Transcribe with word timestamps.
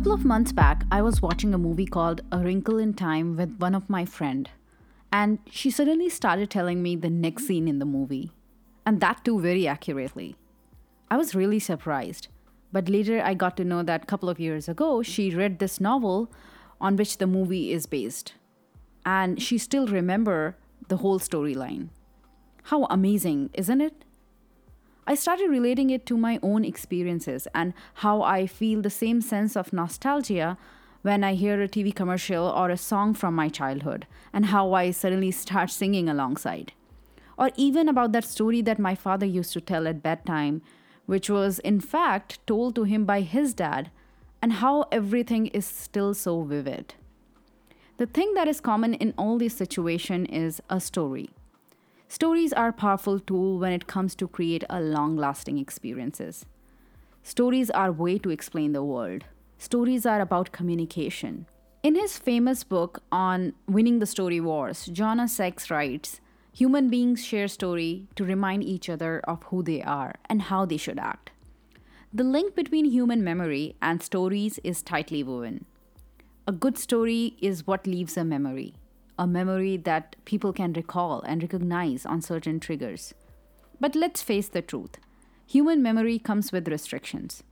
couple 0.00 0.12
of 0.14 0.24
months 0.24 0.50
back, 0.50 0.84
I 0.90 1.02
was 1.02 1.20
watching 1.20 1.52
a 1.52 1.58
movie 1.58 1.84
called 1.84 2.22
A 2.32 2.38
Wrinkle 2.38 2.78
in 2.78 2.94
Time 2.94 3.36
with 3.36 3.58
one 3.58 3.74
of 3.74 3.90
my 3.90 4.06
friend, 4.06 4.48
and 5.12 5.40
she 5.50 5.70
suddenly 5.70 6.08
started 6.08 6.48
telling 6.48 6.82
me 6.82 6.96
the 6.96 7.10
next 7.10 7.46
scene 7.46 7.68
in 7.68 7.80
the 7.80 7.84
movie, 7.84 8.32
and 8.86 9.02
that 9.02 9.22
too 9.26 9.38
very 9.38 9.68
accurately. 9.68 10.36
I 11.10 11.18
was 11.18 11.34
really 11.34 11.58
surprised, 11.58 12.28
but 12.72 12.88
later 12.88 13.20
I 13.22 13.34
got 13.34 13.58
to 13.58 13.64
know 13.64 13.82
that 13.82 14.04
a 14.04 14.06
couple 14.06 14.30
of 14.30 14.40
years 14.40 14.70
ago 14.70 15.02
she 15.02 15.34
read 15.34 15.58
this 15.58 15.82
novel 15.82 16.32
on 16.80 16.96
which 16.96 17.18
the 17.18 17.26
movie 17.26 17.70
is 17.70 17.84
based, 17.84 18.32
and 19.04 19.42
she 19.42 19.58
still 19.58 19.86
remember 19.86 20.56
the 20.88 20.96
whole 20.96 21.20
storyline. 21.20 21.90
How 22.62 22.84
amazing, 22.84 23.50
isn't 23.52 23.82
it? 23.82 24.06
I 25.10 25.16
started 25.16 25.50
relating 25.50 25.90
it 25.90 26.06
to 26.06 26.16
my 26.16 26.38
own 26.40 26.64
experiences 26.64 27.48
and 27.52 27.74
how 27.94 28.22
I 28.22 28.46
feel 28.46 28.80
the 28.80 28.90
same 28.90 29.20
sense 29.20 29.56
of 29.56 29.72
nostalgia 29.72 30.56
when 31.02 31.24
I 31.24 31.34
hear 31.34 31.60
a 31.60 31.66
TV 31.66 31.92
commercial 31.92 32.46
or 32.46 32.70
a 32.70 32.76
song 32.76 33.14
from 33.14 33.34
my 33.34 33.48
childhood, 33.48 34.06
and 34.32 34.46
how 34.46 34.72
I 34.72 34.92
suddenly 34.92 35.32
start 35.32 35.70
singing 35.70 36.08
alongside. 36.08 36.74
Or 37.36 37.50
even 37.56 37.88
about 37.88 38.12
that 38.12 38.22
story 38.22 38.62
that 38.62 38.78
my 38.78 38.94
father 38.94 39.26
used 39.26 39.52
to 39.54 39.60
tell 39.60 39.88
at 39.88 40.00
bedtime, 40.00 40.62
which 41.06 41.28
was 41.28 41.58
in 41.58 41.80
fact 41.80 42.38
told 42.46 42.76
to 42.76 42.84
him 42.84 43.04
by 43.04 43.22
his 43.22 43.52
dad, 43.52 43.90
and 44.40 44.52
how 44.52 44.84
everything 44.92 45.48
is 45.48 45.66
still 45.66 46.14
so 46.14 46.42
vivid. 46.44 46.94
The 47.96 48.06
thing 48.06 48.34
that 48.34 48.46
is 48.46 48.60
common 48.60 48.94
in 48.94 49.14
all 49.18 49.38
these 49.38 49.56
situations 49.56 50.28
is 50.30 50.62
a 50.70 50.78
story. 50.78 51.30
Stories 52.12 52.52
are 52.52 52.70
a 52.70 52.72
powerful 52.72 53.20
tool 53.20 53.60
when 53.60 53.72
it 53.72 53.86
comes 53.86 54.16
to 54.16 54.26
create 54.26 54.64
a 54.68 54.80
long-lasting 54.80 55.58
experiences. 55.58 56.44
Stories 57.22 57.70
are 57.70 57.92
way 57.92 58.18
to 58.18 58.30
explain 58.30 58.72
the 58.72 58.82
world. 58.82 59.22
Stories 59.58 60.04
are 60.04 60.20
about 60.20 60.50
communication. 60.50 61.46
In 61.84 61.94
his 61.94 62.18
famous 62.18 62.64
book 62.64 63.00
on 63.12 63.52
winning 63.68 64.00
the 64.00 64.06
story 64.06 64.40
wars, 64.40 64.86
Jonah 64.86 65.28
Sachs 65.28 65.70
writes, 65.70 66.20
human 66.52 66.90
beings 66.90 67.24
share 67.24 67.46
story 67.46 68.08
to 68.16 68.24
remind 68.24 68.64
each 68.64 68.88
other 68.88 69.20
of 69.20 69.44
who 69.44 69.62
they 69.62 69.80
are 69.80 70.16
and 70.28 70.42
how 70.42 70.64
they 70.64 70.78
should 70.78 70.98
act. 70.98 71.30
The 72.12 72.24
link 72.24 72.56
between 72.56 72.86
human 72.86 73.22
memory 73.22 73.76
and 73.80 74.02
stories 74.02 74.58
is 74.64 74.82
tightly 74.82 75.22
woven. 75.22 75.64
A 76.48 76.50
good 76.50 76.76
story 76.76 77.36
is 77.40 77.68
what 77.68 77.86
leaves 77.86 78.16
a 78.16 78.24
memory 78.24 78.74
a 79.20 79.26
memory 79.26 79.76
that 79.76 80.16
people 80.24 80.50
can 80.50 80.72
recall 80.72 81.20
and 81.20 81.42
recognize 81.42 82.06
on 82.06 82.22
certain 82.22 82.58
triggers. 82.58 83.12
But 83.78 83.94
let's 83.94 84.22
face 84.22 84.48
the 84.48 84.62
truth 84.62 84.96
human 85.46 85.82
memory 85.82 86.18
comes 86.18 86.52
with 86.52 86.68
restrictions. 86.68 87.42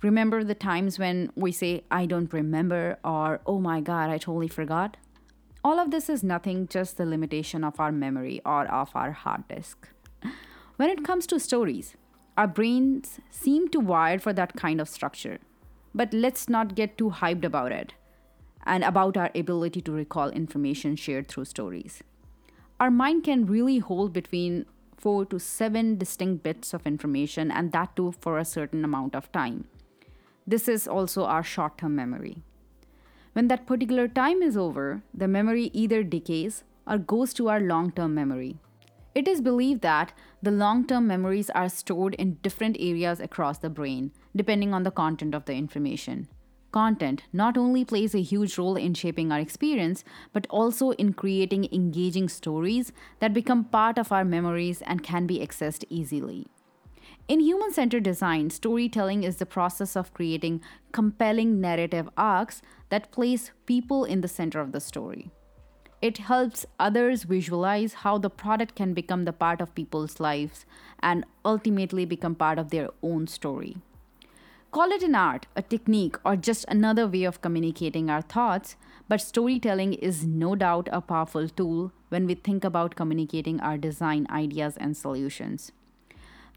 Remember 0.00 0.44
the 0.44 0.54
times 0.54 0.98
when 0.98 1.32
we 1.34 1.50
say, 1.50 1.82
I 1.90 2.06
don't 2.06 2.32
remember, 2.32 2.98
or 3.04 3.40
oh 3.46 3.58
my 3.58 3.80
god, 3.80 4.10
I 4.10 4.18
totally 4.18 4.48
forgot? 4.48 4.96
All 5.64 5.80
of 5.80 5.90
this 5.90 6.08
is 6.08 6.22
nothing, 6.22 6.68
just 6.68 6.96
the 6.96 7.04
limitation 7.04 7.64
of 7.64 7.80
our 7.80 7.90
memory 7.90 8.40
or 8.46 8.66
of 8.66 8.90
our 8.94 9.10
hard 9.10 9.48
disk. 9.48 9.88
When 10.76 10.88
it 10.88 11.04
comes 11.04 11.26
to 11.26 11.40
stories, 11.40 11.96
our 12.38 12.46
brains 12.46 13.18
seem 13.30 13.68
to 13.70 13.80
wire 13.80 14.20
for 14.20 14.32
that 14.32 14.54
kind 14.54 14.80
of 14.80 14.88
structure. 14.88 15.38
But 15.94 16.14
let's 16.14 16.48
not 16.48 16.76
get 16.76 16.96
too 16.96 17.10
hyped 17.10 17.44
about 17.44 17.72
it 17.72 17.94
and 18.66 18.82
about 18.84 19.16
our 19.16 19.30
ability 19.34 19.80
to 19.82 19.92
recall 19.92 20.28
information 20.30 20.96
shared 20.96 21.28
through 21.28 21.44
stories. 21.44 22.02
Our 22.80 22.90
mind 22.90 23.24
can 23.24 23.46
really 23.46 23.78
hold 23.78 24.12
between 24.12 24.66
four 24.96 25.24
to 25.26 25.38
seven 25.38 25.96
distinct 25.96 26.42
bits 26.42 26.74
of 26.74 26.86
information, 26.86 27.50
and 27.50 27.72
that 27.72 27.94
too 27.96 28.14
for 28.20 28.38
a 28.38 28.44
certain 28.44 28.84
amount 28.84 29.14
of 29.14 29.30
time. 29.32 29.64
This 30.46 30.68
is 30.68 30.86
also 30.88 31.24
our 31.24 31.42
short 31.42 31.78
term 31.78 31.94
memory. 31.94 32.42
When 33.32 33.48
that 33.48 33.66
particular 33.66 34.08
time 34.08 34.42
is 34.42 34.56
over, 34.56 35.02
the 35.14 35.28
memory 35.28 35.70
either 35.72 36.02
decays 36.02 36.64
or 36.86 36.98
goes 36.98 37.34
to 37.34 37.48
our 37.48 37.60
long 37.60 37.92
term 37.92 38.14
memory. 38.14 38.58
It 39.14 39.28
is 39.28 39.40
believed 39.40 39.80
that 39.82 40.12
the 40.42 40.50
long 40.50 40.86
term 40.86 41.06
memories 41.06 41.50
are 41.50 41.68
stored 41.68 42.14
in 42.14 42.34
different 42.42 42.76
areas 42.78 43.20
across 43.20 43.58
the 43.58 43.70
brain, 43.70 44.12
depending 44.34 44.74
on 44.74 44.82
the 44.82 44.90
content 44.90 45.34
of 45.34 45.46
the 45.46 45.54
information 45.54 46.28
content 46.76 47.22
not 47.32 47.56
only 47.56 47.84
plays 47.84 48.14
a 48.14 48.26
huge 48.30 48.58
role 48.58 48.76
in 48.76 48.92
shaping 48.92 49.32
our 49.32 49.40
experience, 49.40 50.04
but 50.34 50.46
also 50.50 50.90
in 51.04 51.12
creating 51.12 51.68
engaging 51.72 52.28
stories 52.28 52.92
that 53.20 53.32
become 53.32 53.64
part 53.64 53.96
of 53.96 54.12
our 54.12 54.24
memories 54.24 54.82
and 54.82 55.02
can 55.02 55.26
be 55.26 55.38
accessed 55.46 55.84
easily. 55.88 56.46
In 57.28 57.40
human 57.40 57.72
centered 57.72 58.02
design, 58.02 58.50
storytelling 58.50 59.24
is 59.24 59.36
the 59.36 59.46
process 59.46 59.96
of 59.96 60.12
creating 60.12 60.60
compelling 60.92 61.60
narrative 61.60 62.10
arcs 62.16 62.62
that 62.90 63.10
place 63.10 63.50
people 63.64 64.04
in 64.04 64.20
the 64.20 64.34
center 64.36 64.60
of 64.60 64.72
the 64.72 64.80
story. 64.80 65.30
It 66.02 66.18
helps 66.18 66.66
others 66.78 67.22
visualize 67.22 67.94
how 68.04 68.18
the 68.18 68.30
product 68.44 68.76
can 68.76 68.92
become 68.92 69.24
the 69.24 69.32
part 69.32 69.60
of 69.62 69.74
people's 69.74 70.20
lives 70.20 70.66
and 71.00 71.24
ultimately 71.44 72.04
become 72.04 72.34
part 72.34 72.58
of 72.58 72.70
their 72.70 72.90
own 73.02 73.26
story. 73.26 73.76
Call 74.76 74.92
it 74.92 75.02
an 75.02 75.14
art, 75.14 75.46
a 75.56 75.62
technique, 75.62 76.16
or 76.22 76.36
just 76.36 76.66
another 76.68 77.08
way 77.08 77.24
of 77.24 77.40
communicating 77.40 78.10
our 78.10 78.20
thoughts, 78.20 78.76
but 79.08 79.22
storytelling 79.22 79.94
is 79.94 80.26
no 80.26 80.54
doubt 80.54 80.90
a 80.92 81.00
powerful 81.00 81.48
tool 81.48 81.92
when 82.10 82.26
we 82.26 82.34
think 82.34 82.62
about 82.62 82.94
communicating 82.94 83.58
our 83.60 83.78
design 83.78 84.26
ideas 84.28 84.76
and 84.76 84.94
solutions. 84.94 85.72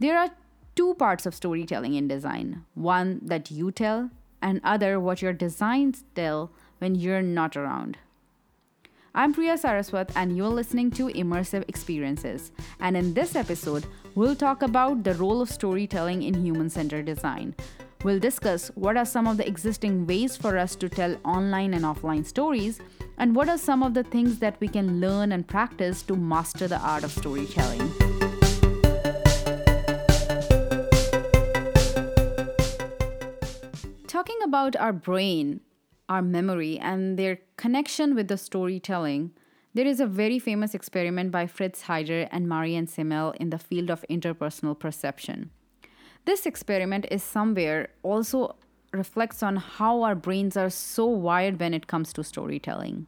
There 0.02 0.20
are 0.20 0.32
two 0.76 0.96
parts 0.96 1.26
of 1.26 1.34
storytelling 1.34 1.94
in 1.94 2.10
design 2.10 2.66
one 2.74 3.22
that 3.24 3.52
you 3.52 3.72
tell, 3.72 4.10
and 4.42 4.60
other 4.66 5.00
what 5.00 5.22
your 5.22 5.32
designs 5.32 6.04
tell 6.14 6.52
when 6.80 6.96
you're 6.96 7.22
not 7.22 7.56
around. 7.56 8.00
I'm 9.16 9.34
Priya 9.34 9.54
Saraswat, 9.54 10.12
and 10.14 10.36
you're 10.36 10.50
listening 10.50 10.92
to 10.92 11.08
Immersive 11.08 11.64
Experiences. 11.70 12.52
And 12.82 12.98
in 12.98 13.14
this 13.14 13.38
episode, 13.38 13.86
we'll 14.14 14.36
talk 14.36 14.62
about 14.62 15.06
the 15.06 15.14
role 15.14 15.42
of 15.42 15.50
storytelling 15.50 16.24
in 16.24 16.44
human 16.44 16.70
centered 16.70 17.06
design. 17.06 17.56
We'll 18.02 18.20
discuss 18.20 18.70
what 18.76 18.96
are 18.96 19.06
some 19.06 19.28
of 19.28 19.36
the 19.36 19.46
existing 19.46 20.08
ways 20.08 20.38
for 20.38 20.58
us 20.58 20.74
to 20.78 20.88
tell 20.88 21.18
online 21.26 21.74
and 21.74 21.84
offline 21.84 22.26
stories, 22.26 22.80
and 23.18 23.36
what 23.36 23.50
are 23.50 23.58
some 23.58 23.84
of 23.84 23.94
the 23.94 24.04
things 24.04 24.40
that 24.40 24.56
we 24.62 24.70
can 24.70 25.02
learn 25.02 25.34
and 25.34 25.46
practice 25.46 26.02
to 26.04 26.16
master 26.16 26.70
the 26.70 26.78
art 26.80 27.04
of 27.04 27.12
storytelling. 27.12 27.92
Talking 34.08 34.40
about 34.46 34.78
our 34.78 34.94
brain, 34.94 35.60
our 36.08 36.22
memory, 36.22 36.80
and 36.80 37.20
their 37.20 37.42
connection 37.58 38.16
with 38.16 38.30
the 38.30 38.38
storytelling, 38.38 39.32
there 39.74 39.86
is 39.86 40.00
a 40.00 40.08
very 40.08 40.40
famous 40.40 40.74
experiment 40.74 41.32
by 41.32 41.48
Fritz 41.48 41.84
Heider 41.84 42.30
and 42.32 42.48
Marianne 42.48 42.88
Simmel 42.88 43.32
in 43.42 43.50
the 43.50 43.60
field 43.60 43.90
of 43.90 44.06
interpersonal 44.10 44.80
perception. 44.80 45.52
This 46.30 46.46
experiment 46.46 47.08
is 47.10 47.24
somewhere 47.24 47.90
also 48.04 48.56
reflects 48.94 49.42
on 49.42 49.56
how 49.56 50.04
our 50.04 50.14
brains 50.14 50.56
are 50.56 50.70
so 50.70 51.08
wired 51.08 51.60
when 51.60 51.74
it 51.74 51.88
comes 51.88 52.14
to 52.14 52.24
storytelling. 52.24 53.08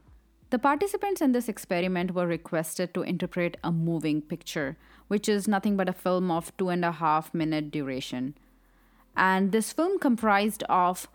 The 0.50 0.58
participants 0.58 1.22
in 1.22 1.32
this 1.32 1.48
experiment 1.48 2.16
were 2.16 2.26
requested 2.26 2.96
to 2.96 3.04
interpret 3.04 3.58
a 3.64 3.72
moving 3.72 4.24
picture, 4.24 4.76
which 5.08 5.30
is 5.30 5.48
nothing 5.48 5.78
but 5.78 5.88
a 5.88 5.94
film 5.94 6.32
of 6.32 6.52
two 6.58 6.70
and 6.70 6.84
a 6.84 6.92
half 6.92 7.32
minute 7.32 7.70
duration. 7.70 8.34
And 9.16 9.52
this 9.52 9.72
film 9.72 10.00
comprised 10.00 10.64
of 10.64 11.08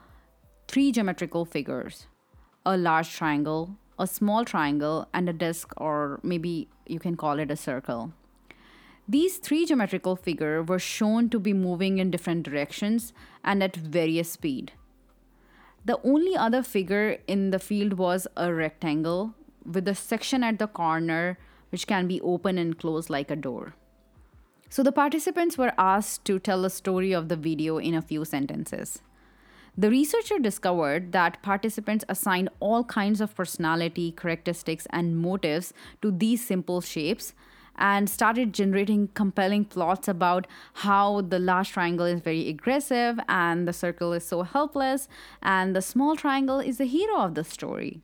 three 0.69 0.93
geometrical 0.93 1.45
figures 1.45 2.07
a 2.65 2.77
large 2.77 3.11
triangle, 3.11 3.77
a 3.99 4.07
small 4.07 4.45
triangle, 4.45 5.09
and 5.13 5.29
a 5.29 5.33
disk, 5.33 5.73
or 5.77 6.21
maybe 6.23 6.69
you 6.87 7.01
can 7.01 7.17
call 7.17 7.41
it 7.41 7.51
a 7.51 7.57
circle. 7.57 8.13
These 9.09 9.37
three 9.39 9.67
geometrical 9.67 10.17
figures 10.17 10.67
were 10.67 10.81
shown 10.81 11.31
to 11.31 11.39
be 11.39 11.53
moving 11.53 11.99
in 11.99 12.11
different 12.11 12.43
directions 12.43 13.13
and 13.45 13.63
at 13.63 13.77
various 13.77 14.33
speed. 14.33 14.73
The 15.85 16.01
only 16.03 16.37
other 16.37 16.65
figure 16.65 17.19
in 17.29 17.51
the 17.51 17.61
field 17.61 17.93
was 17.95 18.27
a 18.37 18.53
rectangle 18.53 19.35
with 19.65 19.87
a 19.87 19.95
section 19.95 20.43
at 20.43 20.59
the 20.59 20.67
corner 20.67 21.39
which 21.71 21.87
can 21.87 22.09
be 22.09 22.21
open 22.21 22.59
and 22.59 22.77
closed 22.77 23.09
like 23.09 23.31
a 23.31 23.37
door. 23.37 23.75
So 24.69 24.83
the 24.83 24.91
participants 24.91 25.57
were 25.57 25.73
asked 25.79 26.25
to 26.25 26.41
tell 26.41 26.63
the 26.63 26.71
story 26.71 27.13
of 27.13 27.29
the 27.29 27.37
video 27.37 27.79
in 27.79 27.95
a 27.95 28.03
few 28.03 28.25
sentences. 28.25 29.03
The 29.79 29.91
researcher 29.91 30.39
discovered 30.41 31.13
that 31.13 31.43
participants 31.43 32.05
assigned 32.09 32.49
all 32.59 32.83
kinds 32.83 33.21
of 33.21 33.35
personality, 33.37 34.11
characteristics, 34.11 34.87
and 34.91 35.19
motives 35.19 35.73
to 36.03 36.11
these 36.11 36.45
simple 36.45 36.81
shapes 36.81 37.35
and 37.77 38.09
started 38.09 38.53
generating 38.53 39.09
compelling 39.09 39.65
plots 39.65 40.09
about 40.09 40.47
how 40.75 41.21
the 41.21 41.39
large 41.39 41.71
triangle 41.71 42.07
is 42.07 42.21
very 42.21 42.49
aggressive 42.49 43.19
and 43.29 43.69
the 43.69 43.73
circle 43.73 44.13
is 44.13 44.27
so 44.27 44.43
helpless, 44.43 45.09
and 45.43 45.77
the 45.77 45.83
small 45.83 46.17
triangle 46.17 46.61
is 46.61 46.79
the 46.79 46.87
hero 46.87 47.19
of 47.19 47.35
the 47.35 47.45
story. 47.45 48.01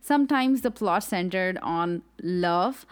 Sometimes 0.00 0.60
the 0.60 0.70
plot 0.70 1.04
centered 1.04 1.58
on 1.62 2.02
love, 2.22 2.86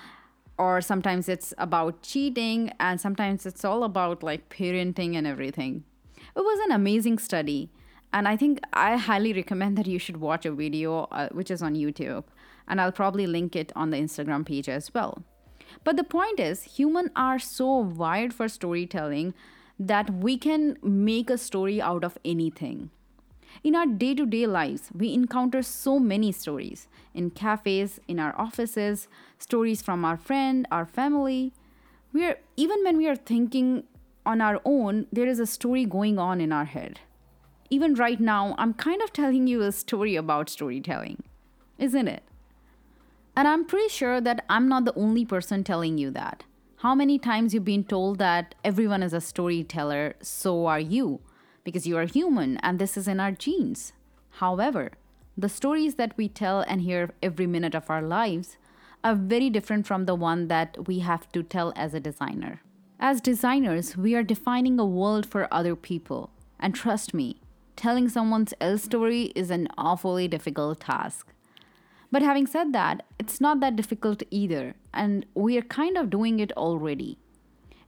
or 0.59 0.81
sometimes 0.81 1.29
it's 1.29 1.53
about 1.59 2.03
cheating, 2.03 2.73
and 2.81 3.01
sometimes 3.01 3.47
it's 3.47 3.65
all 3.65 3.85
about 3.85 4.23
like 4.23 4.49
parenting 4.49 5.15
and 5.15 5.27
everything. 5.27 5.85
It 6.35 6.41
was 6.41 6.59
an 6.67 6.73
amazing 6.73 7.19
study. 7.19 7.71
And 8.13 8.27
I 8.27 8.37
think 8.37 8.61
I 8.73 8.97
highly 8.97 9.33
recommend 9.33 9.77
that 9.77 9.87
you 9.87 9.99
should 9.99 10.19
watch 10.19 10.47
a 10.47 10.53
video 10.53 11.01
uh, 11.11 11.29
which 11.33 11.51
is 11.51 11.63
on 11.63 11.75
YouTube. 11.75 12.25
And 12.67 12.81
I'll 12.81 12.93
probably 12.93 13.27
link 13.27 13.55
it 13.55 13.73
on 13.77 13.91
the 13.91 13.99
Instagram 13.99 14.47
page 14.47 14.69
as 14.69 14.93
well. 14.95 15.23
But 15.85 15.97
the 15.97 16.05
point 16.05 16.41
is, 16.41 16.65
humans 16.65 17.11
are 17.15 17.39
so 17.39 17.77
wired 17.77 18.35
for 18.35 18.49
storytelling 18.49 19.35
that 19.79 20.11
we 20.11 20.37
can 20.39 20.79
make 20.83 21.31
a 21.31 21.39
story 21.39 21.81
out 21.81 22.05
of 22.05 22.19
anything. 22.25 22.91
In 23.63 23.75
our 23.75 23.87
day 23.87 24.15
to 24.15 24.27
day 24.27 24.47
lives, 24.47 24.91
we 24.95 25.13
encounter 25.13 25.63
so 25.63 25.99
many 25.99 26.33
stories 26.33 26.89
in 27.15 27.31
cafes, 27.31 28.01
in 28.07 28.19
our 28.19 28.39
offices, 28.39 29.09
stories 29.39 29.83
from 29.83 30.05
our 30.05 30.17
friend, 30.17 30.67
our 30.71 30.87
family. 30.87 31.53
We 32.13 32.27
are, 32.27 32.39
even 32.57 32.85
when 32.85 32.97
we 32.97 33.09
are 33.09 33.17
thinking 33.17 33.85
on 34.25 34.41
our 34.41 34.61
own, 34.65 35.07
there 35.13 35.27
is 35.27 35.39
a 35.39 35.47
story 35.47 35.85
going 35.85 36.19
on 36.19 36.41
in 36.41 36.53
our 36.53 36.65
head. 36.65 37.01
Even 37.71 37.95
right 37.95 38.21
now, 38.21 38.55
I'm 38.59 38.75
kind 38.75 39.03
of 39.03 39.13
telling 39.13 39.47
you 39.47 39.63
a 39.63 39.73
story 39.73 40.17
about 40.17 40.49
storytelling, 40.51 41.23
isn't 41.79 42.09
it? 42.09 42.23
And 43.37 43.47
I'm 43.47 43.67
pretty 43.67 43.89
sure 43.89 44.21
that 44.21 44.45
I'm 44.49 44.69
not 44.69 44.85
the 44.85 44.95
only 44.95 45.25
person 45.25 45.63
telling 45.63 45.99
you 45.99 46.11
that. 46.13 46.45
How 46.79 46.95
many 46.95 47.19
times 47.19 47.53
you've 47.53 47.65
been 47.65 47.85
told 47.85 48.19
that 48.19 48.55
everyone 48.65 49.03
is 49.03 49.13
a 49.13 49.21
storyteller, 49.21 50.15
so 50.21 50.67
are 50.67 50.81
you? 50.81 51.21
because 51.67 51.85
you 51.85 51.99
are 51.99 52.07
human 52.07 52.57
and 52.59 52.79
this 52.79 52.97
is 52.97 53.09
in 53.09 53.19
our 53.19 53.33
genes. 53.33 53.93
However, 54.39 54.93
the 55.37 55.49
stories 55.49 55.97
that 55.97 56.17
we 56.17 56.29
tell 56.29 56.61
and 56.61 56.81
hear 56.81 57.11
every 57.21 57.47
minute 57.47 57.75
of 57.75 57.91
our 57.91 58.01
lives 58.01 58.57
are 59.03 59.17
very 59.17 59.51
different 59.51 59.85
from 59.85 60.07
the 60.07 60.15
one 60.15 60.47
that 60.47 60.87
we 60.87 61.01
have 61.01 61.31
to 61.33 61.43
tell 61.43 61.73
as 61.75 61.93
a 61.93 62.01
designer. 62.01 62.63
As 63.01 63.21
designers, 63.21 63.97
we 63.97 64.15
are 64.15 64.23
defining 64.23 64.79
a 64.79 64.87
world 64.87 65.27
for 65.27 65.53
other 65.53 65.75
people. 65.75 66.31
And 66.61 66.73
trust 66.73 67.13
me, 67.13 67.41
telling 67.75 68.09
someone 68.09 68.47
else's 68.61 68.85
story 68.85 69.33
is 69.35 69.51
an 69.51 69.67
awfully 69.77 70.29
difficult 70.29 70.81
task. 70.81 71.33
But 72.11 72.23
having 72.23 72.47
said 72.47 72.73
that, 72.73 73.05
it's 73.19 73.41
not 73.41 73.61
that 73.61 73.77
difficult 73.77 74.23
either, 74.31 74.75
and 74.95 75.27
we 75.35 75.59
are 75.59 75.63
kind 75.63 75.97
of 75.97 76.11
doing 76.11 76.41
it 76.41 76.53
already. 76.53 77.19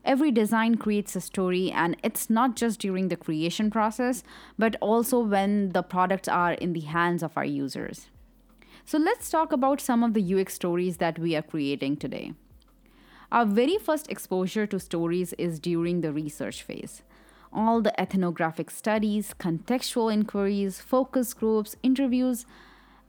Every 0.05 0.31
design 0.31 0.75
creates 0.75 1.15
a 1.15 1.21
story, 1.21 1.71
and 1.71 1.95
it's 2.03 2.29
not 2.29 2.55
just 2.55 2.79
during 2.79 3.09
the 3.09 3.15
creation 3.15 3.69
process, 3.69 4.23
but 4.57 4.75
also 4.81 5.19
when 5.19 5.69
the 5.69 5.83
products 5.83 6.27
are 6.27 6.53
in 6.53 6.73
the 6.73 6.81
hands 6.81 7.21
of 7.21 7.37
our 7.37 7.45
users. 7.45 8.07
So, 8.85 8.97
let's 8.97 9.29
talk 9.29 9.51
about 9.51 9.81
some 9.81 10.03
of 10.03 10.13
the 10.13 10.33
UX 10.33 10.53
stories 10.53 10.97
that 10.97 11.19
we 11.19 11.35
are 11.35 11.41
creating 11.41 11.97
today. 11.97 12.33
Our 13.31 13.45
very 13.45 13.77
first 13.77 14.09
exposure 14.09 14.65
to 14.65 14.79
stories 14.79 15.33
is 15.33 15.59
during 15.59 16.01
the 16.01 16.11
research 16.11 16.63
phase. 16.63 17.03
All 17.53 17.81
the 17.81 17.99
ethnographic 17.99 18.71
studies, 18.71 19.35
contextual 19.37 20.11
inquiries, 20.11 20.81
focus 20.81 21.33
groups, 21.33 21.75
interviews, 21.83 22.45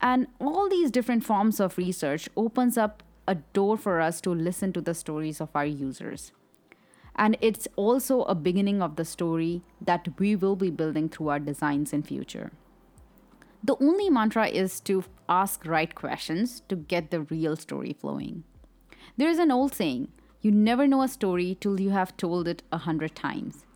and 0.00 0.26
all 0.38 0.68
these 0.68 0.90
different 0.90 1.24
forms 1.24 1.60
of 1.60 1.76
research 1.78 2.28
opens 2.36 2.78
up 2.78 3.02
a 3.28 3.34
door 3.34 3.76
for 3.76 4.00
us 4.00 4.20
to 4.22 4.30
listen 4.30 4.72
to 4.72 4.80
the 4.80 4.94
stories 4.94 5.40
of 5.40 5.50
our 5.54 5.66
users. 5.66 6.32
And 7.16 7.36
it's 7.40 7.68
also 7.76 8.22
a 8.22 8.34
beginning 8.34 8.80
of 8.82 8.96
the 8.96 9.04
story 9.04 9.62
that 9.80 10.08
we 10.18 10.34
will 10.36 10.56
be 10.56 10.70
building 10.70 11.08
through 11.08 11.28
our 11.28 11.38
designs 11.38 11.92
in 11.92 12.02
future. 12.02 12.50
The 13.62 13.76
only 13.80 14.08
mantra 14.08 14.48
is 14.48 14.80
to 14.80 15.04
ask 15.28 15.66
right 15.66 15.94
questions 15.94 16.62
to 16.68 16.76
get 16.76 17.10
the 17.10 17.20
real 17.20 17.56
story 17.56 17.92
flowing. 17.92 18.44
There 19.18 19.28
is 19.28 19.38
an 19.38 19.50
old 19.50 19.74
saying, 19.74 20.08
you 20.40 20.50
never 20.50 20.86
know 20.86 21.02
a 21.02 21.08
story 21.08 21.58
till 21.60 21.78
you 21.78 21.90
have 21.90 22.16
told 22.16 22.48
it 22.48 22.62
a 22.72 22.78
hundred 22.78 23.14
times. 23.14 23.66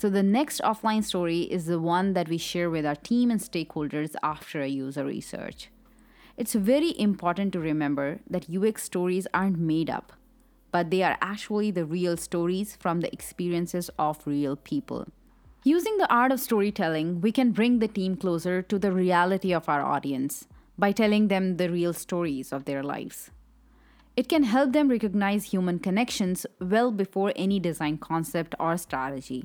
So 0.00 0.08
the 0.08 0.22
next 0.22 0.60
offline 0.62 1.04
story 1.04 1.42
is 1.42 1.66
the 1.66 1.78
one 1.78 2.14
that 2.14 2.28
we 2.28 2.38
share 2.38 2.70
with 2.70 2.86
our 2.86 2.96
team 2.96 3.30
and 3.30 3.40
stakeholders 3.40 4.14
after 4.22 4.62
a 4.62 4.66
user 4.66 5.04
research. 5.04 5.68
It's 6.36 6.54
very 6.54 6.98
important 6.98 7.52
to 7.52 7.60
remember 7.60 8.20
that 8.30 8.48
UX 8.48 8.82
stories 8.82 9.26
aren't 9.34 9.58
made 9.58 9.90
up 9.90 10.14
but 10.72 10.90
they 10.90 11.02
are 11.02 11.18
actually 11.20 11.70
the 11.70 11.84
real 11.84 12.16
stories 12.16 12.76
from 12.76 13.00
the 13.00 13.12
experiences 13.12 13.90
of 13.98 14.26
real 14.26 14.56
people. 14.56 15.06
Using 15.62 15.98
the 15.98 16.12
art 16.12 16.32
of 16.32 16.40
storytelling, 16.40 17.20
we 17.20 17.32
can 17.32 17.52
bring 17.52 17.78
the 17.78 17.88
team 17.88 18.16
closer 18.16 18.62
to 18.62 18.78
the 18.78 18.92
reality 18.92 19.52
of 19.52 19.68
our 19.68 19.82
audience 19.82 20.46
by 20.78 20.92
telling 20.92 21.28
them 21.28 21.56
the 21.56 21.70
real 21.70 21.92
stories 21.92 22.52
of 22.52 22.64
their 22.64 22.82
lives. 22.82 23.30
It 24.16 24.28
can 24.28 24.44
help 24.44 24.72
them 24.72 24.88
recognize 24.88 25.44
human 25.44 25.78
connections 25.78 26.46
well 26.60 26.90
before 26.90 27.32
any 27.36 27.60
design 27.60 27.98
concept 27.98 28.54
or 28.58 28.76
strategy. 28.76 29.44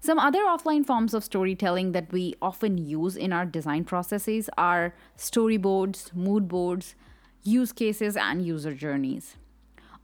Some 0.00 0.18
other 0.18 0.40
offline 0.40 0.84
forms 0.84 1.14
of 1.14 1.24
storytelling 1.24 1.92
that 1.92 2.10
we 2.10 2.34
often 2.40 2.78
use 2.78 3.16
in 3.16 3.32
our 3.32 3.44
design 3.44 3.84
processes 3.84 4.48
are 4.56 4.94
storyboards, 5.16 6.14
mood 6.14 6.48
boards, 6.48 6.94
use 7.42 7.72
cases, 7.72 8.16
and 8.16 8.44
user 8.44 8.74
journeys 8.74 9.36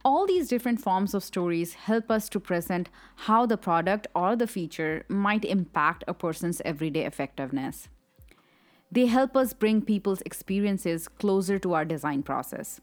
all 0.07 0.25
these 0.25 0.47
different 0.47 0.79
forms 0.79 1.13
of 1.13 1.21
stories 1.21 1.73
help 1.73 2.09
us 2.09 2.29
to 2.29 2.39
present 2.39 2.89
how 3.27 3.45
the 3.45 3.57
product 3.57 4.07
or 4.15 4.37
the 4.37 4.47
feature 4.47 5.03
might 5.09 5.43
impact 5.43 6.01
a 6.07 6.13
person's 6.13 6.61
everyday 6.63 7.03
effectiveness. 7.03 7.89
They 8.89 9.07
help 9.07 9.35
us 9.35 9.51
bring 9.51 9.81
people's 9.81 10.21
experiences 10.21 11.09
closer 11.09 11.59
to 11.59 11.73
our 11.73 11.83
design 11.83 12.23
process. 12.23 12.79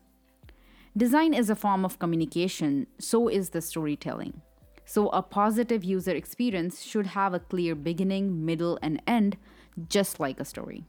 Design 0.94 1.32
is 1.32 1.48
a 1.48 1.56
form 1.56 1.82
of 1.82 1.98
communication, 1.98 2.86
so 2.98 3.28
is 3.28 3.50
the 3.50 3.62
storytelling. 3.62 4.42
So, 4.84 5.08
a 5.08 5.22
positive 5.22 5.82
user 5.82 6.12
experience 6.12 6.82
should 6.82 7.08
have 7.08 7.32
a 7.32 7.40
clear 7.40 7.74
beginning, 7.74 8.44
middle, 8.44 8.78
and 8.82 9.00
end, 9.06 9.36
just 9.88 10.20
like 10.20 10.38
a 10.38 10.44
story. 10.44 10.84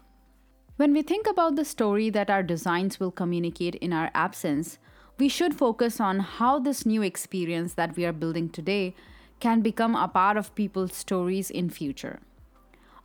When 0.78 0.92
we 0.92 1.02
think 1.02 1.28
about 1.28 1.56
the 1.56 1.64
story 1.64 2.10
that 2.10 2.30
our 2.30 2.44
designs 2.44 3.00
will 3.00 3.12
communicate 3.12 3.76
in 3.76 3.94
our 3.94 4.12
absence, 4.14 4.78
we 5.18 5.30
should 5.30 5.56
focus 5.56 6.02
on 6.02 6.20
how 6.20 6.60
this 6.60 6.86
new 6.86 7.02
experience 7.02 7.76
that 7.76 7.96
we 7.96 8.06
are 8.06 8.12
building 8.12 8.50
today 8.50 8.94
can 9.40 9.62
become 9.62 9.96
a 9.96 10.08
part 10.08 10.36
of 10.36 10.54
people's 10.56 10.94
stories 10.94 11.50
in 11.50 11.70
future. 11.70 12.20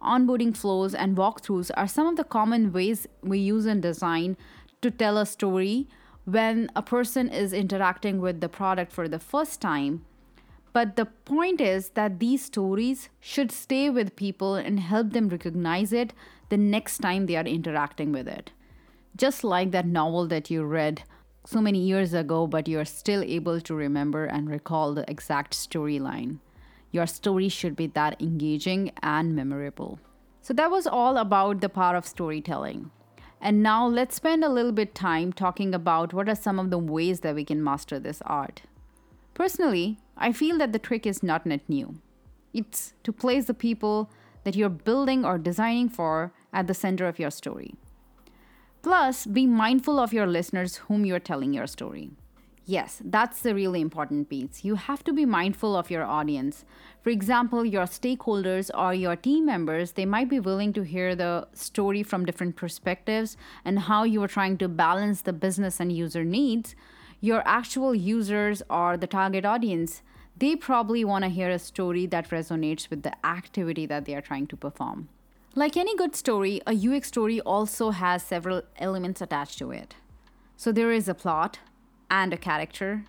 Onboarding 0.02 0.56
flows 0.56 0.94
and 0.94 1.16
walkthroughs 1.16 1.70
are 1.76 1.86
some 1.86 2.06
of 2.06 2.16
the 2.16 2.24
common 2.24 2.72
ways 2.72 3.06
we 3.22 3.38
use 3.38 3.66
in 3.66 3.80
design 3.80 4.36
to 4.82 4.90
tell 4.90 5.18
a 5.18 5.26
story 5.26 5.86
when 6.24 6.70
a 6.74 6.82
person 6.82 7.28
is 7.28 7.52
interacting 7.52 8.20
with 8.20 8.40
the 8.40 8.48
product 8.48 8.92
for 8.92 9.08
the 9.08 9.18
first 9.18 9.60
time. 9.60 10.04
But 10.72 10.96
the 10.96 11.06
point 11.06 11.60
is 11.60 11.90
that 11.90 12.20
these 12.20 12.44
stories 12.44 13.08
should 13.18 13.50
stay 13.50 13.90
with 13.90 14.16
people 14.16 14.54
and 14.54 14.78
help 14.78 15.12
them 15.12 15.28
recognize 15.28 15.92
it 15.92 16.12
the 16.48 16.56
next 16.56 16.98
time 16.98 17.26
they 17.26 17.36
are 17.36 17.44
interacting 17.44 18.12
with 18.12 18.28
it. 18.28 18.52
Just 19.16 19.42
like 19.42 19.72
that 19.72 19.86
novel 19.86 20.26
that 20.28 20.50
you 20.50 20.64
read 20.64 21.02
so 21.44 21.60
many 21.60 21.80
years 21.80 22.14
ago, 22.14 22.46
but 22.46 22.68
you're 22.68 22.84
still 22.84 23.22
able 23.22 23.60
to 23.60 23.74
remember 23.74 24.24
and 24.24 24.48
recall 24.48 24.94
the 24.94 25.10
exact 25.10 25.54
storyline. 25.54 26.38
Your 26.92 27.06
story 27.06 27.48
should 27.48 27.74
be 27.74 27.88
that 27.88 28.20
engaging 28.20 28.92
and 29.02 29.34
memorable. 29.34 29.98
So 30.42 30.54
that 30.54 30.70
was 30.70 30.86
all 30.86 31.16
about 31.18 31.60
the 31.60 31.68
power 31.68 31.96
of 31.96 32.06
storytelling. 32.06 32.90
And 33.40 33.62
now 33.62 33.86
let's 33.86 34.16
spend 34.16 34.44
a 34.44 34.48
little 34.48 34.72
bit 34.72 34.94
time 34.94 35.32
talking 35.32 35.74
about 35.74 36.12
what 36.12 36.28
are 36.28 36.34
some 36.34 36.58
of 36.58 36.70
the 36.70 36.78
ways 36.78 37.20
that 37.20 37.34
we 37.34 37.44
can 37.44 37.64
master 37.64 37.98
this 37.98 38.22
art. 38.26 38.62
Personally, 39.34 39.98
I 40.20 40.32
feel 40.32 40.58
that 40.58 40.72
the 40.72 40.78
trick 40.78 41.06
is 41.06 41.22
not 41.22 41.46
net 41.46 41.62
new. 41.68 41.96
It's 42.52 42.92
to 43.04 43.12
place 43.12 43.46
the 43.46 43.54
people 43.54 44.10
that 44.44 44.54
you're 44.54 44.68
building 44.68 45.24
or 45.24 45.38
designing 45.38 45.88
for 45.88 46.32
at 46.52 46.66
the 46.66 46.74
center 46.74 47.06
of 47.06 47.18
your 47.18 47.30
story. 47.30 47.74
Plus, 48.82 49.26
be 49.26 49.46
mindful 49.46 49.98
of 49.98 50.12
your 50.12 50.26
listeners 50.26 50.76
whom 50.76 51.04
you're 51.04 51.18
telling 51.18 51.52
your 51.52 51.66
story. 51.66 52.10
Yes, 52.66 53.02
that's 53.04 53.42
the 53.42 53.54
really 53.54 53.80
important 53.80 54.28
piece. 54.28 54.64
You 54.64 54.76
have 54.76 55.02
to 55.04 55.12
be 55.12 55.26
mindful 55.26 55.74
of 55.74 55.90
your 55.90 56.04
audience. 56.04 56.64
For 57.02 57.10
example, 57.10 57.64
your 57.64 57.86
stakeholders 57.86 58.70
or 58.72 58.94
your 58.94 59.16
team 59.16 59.46
members, 59.46 59.92
they 59.92 60.06
might 60.06 60.28
be 60.28 60.38
willing 60.38 60.72
to 60.74 60.82
hear 60.82 61.16
the 61.16 61.48
story 61.52 62.02
from 62.02 62.24
different 62.24 62.56
perspectives 62.56 63.36
and 63.64 63.80
how 63.80 64.04
you 64.04 64.22
are 64.22 64.28
trying 64.28 64.56
to 64.58 64.68
balance 64.68 65.22
the 65.22 65.32
business 65.32 65.80
and 65.80 65.90
user 65.90 66.24
needs. 66.24 66.76
Your 67.20 67.42
actual 67.44 67.94
users 67.94 68.62
or 68.70 68.96
the 68.96 69.06
target 69.06 69.44
audience, 69.44 70.02
they 70.40 70.56
probably 70.56 71.04
want 71.04 71.22
to 71.24 71.30
hear 71.30 71.50
a 71.50 71.58
story 71.58 72.06
that 72.06 72.30
resonates 72.30 72.90
with 72.90 73.02
the 73.02 73.14
activity 73.24 73.86
that 73.86 74.06
they 74.06 74.14
are 74.14 74.22
trying 74.22 74.46
to 74.48 74.56
perform. 74.56 75.08
Like 75.54 75.76
any 75.76 75.94
good 75.96 76.16
story, 76.16 76.62
a 76.66 76.72
UX 76.72 77.08
story 77.08 77.40
also 77.40 77.90
has 77.90 78.22
several 78.22 78.62
elements 78.78 79.20
attached 79.20 79.58
to 79.58 79.70
it. 79.70 79.96
So 80.56 80.72
there 80.72 80.92
is 80.92 81.08
a 81.08 81.14
plot 81.14 81.58
and 82.10 82.32
a 82.32 82.38
character, 82.38 83.04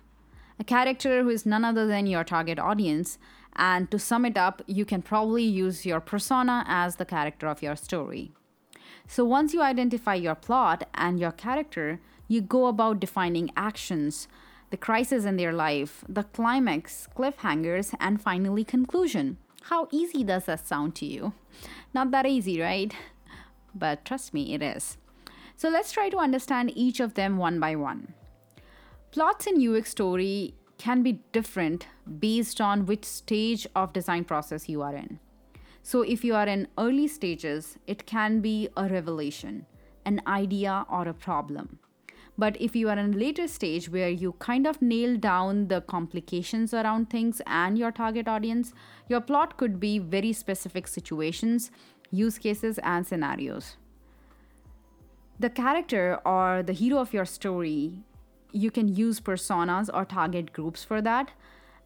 a 0.58 0.64
character 0.64 1.22
who 1.22 1.30
is 1.30 1.46
none 1.46 1.64
other 1.64 1.86
than 1.86 2.06
your 2.06 2.24
target 2.24 2.58
audience. 2.58 3.18
And 3.56 3.90
to 3.90 3.98
sum 3.98 4.24
it 4.24 4.36
up, 4.36 4.62
you 4.66 4.84
can 4.84 5.02
probably 5.02 5.44
use 5.44 5.86
your 5.86 6.00
persona 6.00 6.64
as 6.66 6.96
the 6.96 7.04
character 7.04 7.46
of 7.46 7.62
your 7.62 7.76
story. 7.76 8.32
So 9.06 9.24
once 9.24 9.54
you 9.54 9.62
identify 9.62 10.14
your 10.14 10.34
plot 10.34 10.88
and 10.94 11.18
your 11.18 11.32
character, 11.32 12.00
you 12.28 12.40
go 12.40 12.66
about 12.66 13.00
defining 13.00 13.50
actions, 13.56 14.28
the 14.72 14.78
crisis 14.78 15.26
in 15.26 15.36
their 15.36 15.52
life, 15.52 16.02
the 16.08 16.22
climax, 16.22 17.06
cliffhangers, 17.14 17.94
and 18.00 18.22
finally 18.22 18.64
conclusion. 18.64 19.36
How 19.64 19.86
easy 19.92 20.24
does 20.24 20.46
that 20.46 20.66
sound 20.66 20.94
to 20.96 21.06
you? 21.06 21.34
Not 21.92 22.10
that 22.10 22.24
easy, 22.24 22.58
right? 22.58 22.92
But 23.74 24.06
trust 24.06 24.32
me, 24.32 24.54
it 24.54 24.62
is. 24.62 24.96
So 25.56 25.68
let's 25.68 25.92
try 25.92 26.08
to 26.08 26.16
understand 26.16 26.72
each 26.74 27.00
of 27.00 27.12
them 27.14 27.36
one 27.36 27.60
by 27.60 27.76
one. 27.76 28.14
Plots 29.10 29.46
in 29.46 29.60
UX 29.60 29.90
story 29.90 30.54
can 30.78 31.02
be 31.02 31.20
different 31.32 31.86
based 32.18 32.58
on 32.58 32.86
which 32.86 33.04
stage 33.04 33.66
of 33.76 33.92
design 33.92 34.24
process 34.24 34.70
you 34.70 34.80
are 34.80 34.96
in. 34.96 35.20
So 35.82 36.00
if 36.00 36.24
you 36.24 36.34
are 36.34 36.48
in 36.48 36.66
early 36.78 37.08
stages, 37.08 37.76
it 37.86 38.06
can 38.06 38.40
be 38.40 38.70
a 38.74 38.88
revelation, 38.88 39.66
an 40.06 40.22
idea 40.26 40.86
or 40.90 41.06
a 41.06 41.12
problem. 41.12 41.78
But 42.38 42.56
if 42.60 42.74
you 42.74 42.88
are 42.88 42.98
in 42.98 43.14
a 43.14 43.16
later 43.16 43.46
stage 43.46 43.90
where 43.90 44.08
you 44.08 44.32
kind 44.38 44.66
of 44.66 44.80
nail 44.80 45.16
down 45.16 45.68
the 45.68 45.82
complications 45.82 46.72
around 46.72 47.10
things 47.10 47.42
and 47.46 47.76
your 47.76 47.92
target 47.92 48.26
audience, 48.26 48.72
your 49.08 49.20
plot 49.20 49.56
could 49.58 49.78
be 49.78 49.98
very 49.98 50.32
specific 50.32 50.88
situations, 50.88 51.70
use 52.10 52.38
cases, 52.38 52.78
and 52.82 53.06
scenarios. 53.06 53.76
The 55.38 55.50
character 55.50 56.20
or 56.24 56.62
the 56.62 56.72
hero 56.72 56.98
of 56.98 57.12
your 57.12 57.26
story, 57.26 57.98
you 58.52 58.70
can 58.70 58.88
use 58.88 59.20
personas 59.20 59.90
or 59.92 60.04
target 60.04 60.52
groups 60.52 60.84
for 60.84 61.02
that. 61.02 61.32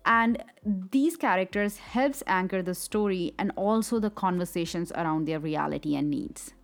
And 0.05 0.45
these 0.65 1.17
characters 1.17 1.79
helps 1.79 2.23
anchor 2.29 2.63
the 2.63 2.75
story 2.75 3.35
and 3.39 3.51
also 3.57 3.99
the 3.99 4.11
conversations 4.11 4.93
around 4.93 5.27
their 5.27 5.41
reality 5.41 5.97
and 5.97 6.09
needs. 6.09 6.55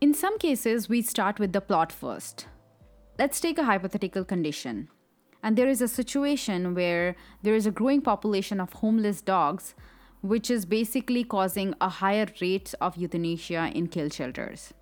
In 0.00 0.14
some 0.14 0.38
cases, 0.38 0.88
we 0.88 1.02
start 1.02 1.38
with 1.38 1.52
the 1.52 1.60
plot 1.60 1.92
first 1.92 2.46
Let's 3.18 3.40
take 3.40 3.58
a 3.58 3.64
hypothetical 3.64 4.24
condition. 4.24 4.90
And 5.42 5.56
there 5.56 5.66
is 5.68 5.82
a 5.82 5.88
situation 5.88 6.76
where 6.76 7.16
there 7.42 7.56
is 7.56 7.66
a 7.66 7.72
growing 7.72 8.00
population 8.00 8.60
of 8.60 8.74
homeless 8.74 9.20
dogs, 9.20 9.74
which 10.20 10.48
is 10.48 10.64
basically 10.64 11.24
causing 11.24 11.74
a 11.80 11.88
higher 11.88 12.28
rate 12.40 12.74
of 12.80 12.96
euthanasia 12.96 13.72
in 13.74 13.88
kill 13.88 14.08
shelters. 14.08 14.72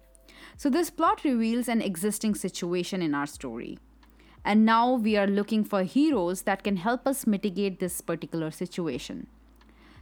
So, 0.59 0.69
this 0.69 0.91
plot 0.91 1.25
reveals 1.25 1.67
an 1.67 1.81
existing 1.81 2.35
situation 2.35 3.01
in 3.01 3.15
our 3.15 3.27
story. 3.27 3.79
And 4.45 4.67
now 4.67 4.93
we 4.93 5.17
are 5.17 5.27
looking 5.27 5.65
for 5.65 5.83
heroes 5.83 6.43
that 6.43 6.63
can 6.63 6.77
help 6.77 7.07
us 7.07 7.27
mitigate 7.27 7.81
this 7.81 8.03
particular 8.03 8.51
situation. 8.51 9.29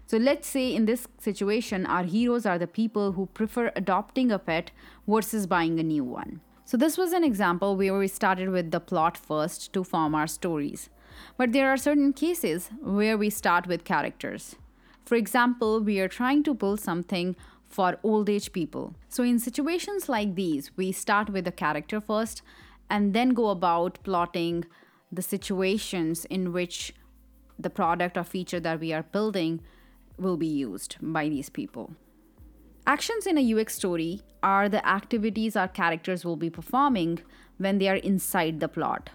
So, 0.06 0.16
let's 0.16 0.48
say 0.48 0.74
in 0.74 0.86
this 0.86 1.06
situation, 1.18 1.86
our 1.86 2.02
heroes 2.02 2.46
are 2.46 2.58
the 2.58 2.66
people 2.66 3.12
who 3.12 3.26
prefer 3.26 3.70
adopting 3.76 4.32
a 4.32 4.40
pet 4.40 4.72
versus 5.06 5.46
buying 5.46 5.78
a 5.78 5.84
new 5.84 6.02
one. 6.02 6.40
So, 6.66 6.78
this 6.78 6.96
was 6.96 7.12
an 7.12 7.24
example 7.24 7.76
where 7.76 7.96
we 7.98 8.08
started 8.08 8.48
with 8.48 8.70
the 8.70 8.80
plot 8.80 9.18
first 9.18 9.72
to 9.74 9.84
form 9.84 10.14
our 10.14 10.26
stories. 10.26 10.88
But 11.36 11.52
there 11.52 11.68
are 11.68 11.76
certain 11.76 12.14
cases 12.14 12.70
where 12.80 13.18
we 13.18 13.28
start 13.28 13.66
with 13.66 13.84
characters. 13.84 14.56
For 15.04 15.14
example, 15.14 15.80
we 15.80 16.00
are 16.00 16.08
trying 16.08 16.42
to 16.44 16.54
build 16.54 16.80
something 16.80 17.36
for 17.68 17.98
old 18.02 18.30
age 18.30 18.52
people. 18.52 18.94
So, 19.10 19.22
in 19.22 19.38
situations 19.38 20.08
like 20.08 20.36
these, 20.36 20.74
we 20.74 20.90
start 20.90 21.28
with 21.28 21.44
the 21.44 21.52
character 21.52 22.00
first 22.00 22.40
and 22.88 23.12
then 23.12 23.30
go 23.30 23.50
about 23.50 24.02
plotting 24.02 24.64
the 25.12 25.22
situations 25.22 26.24
in 26.24 26.50
which 26.52 26.94
the 27.58 27.70
product 27.70 28.16
or 28.16 28.24
feature 28.24 28.60
that 28.60 28.80
we 28.80 28.92
are 28.92 29.02
building 29.02 29.60
will 30.16 30.38
be 30.38 30.46
used 30.46 30.96
by 31.00 31.28
these 31.28 31.50
people. 31.50 31.94
Actions 32.86 33.26
in 33.26 33.38
a 33.38 33.54
UX 33.54 33.74
story 33.74 34.20
are 34.42 34.68
the 34.68 34.86
activities 34.86 35.56
our 35.56 35.68
characters 35.68 36.22
will 36.22 36.36
be 36.36 36.50
performing 36.50 37.18
when 37.56 37.78
they 37.78 37.88
are 37.88 37.96
inside 37.96 38.60
the 38.60 38.68
plot. 38.68 39.08